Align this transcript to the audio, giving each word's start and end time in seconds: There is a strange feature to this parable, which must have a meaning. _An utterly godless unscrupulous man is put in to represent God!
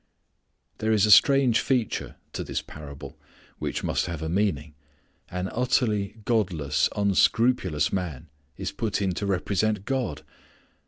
There 0.79 0.91
is 0.91 1.05
a 1.05 1.11
strange 1.11 1.59
feature 1.59 2.15
to 2.33 2.43
this 2.43 2.63
parable, 2.63 3.19
which 3.59 3.83
must 3.83 4.07
have 4.07 4.23
a 4.23 4.29
meaning. 4.29 4.73
_An 5.31 5.47
utterly 5.53 6.15
godless 6.25 6.89
unscrupulous 6.95 7.93
man 7.93 8.27
is 8.57 8.71
put 8.71 8.99
in 8.99 9.13
to 9.13 9.27
represent 9.27 9.85
God! 9.85 10.23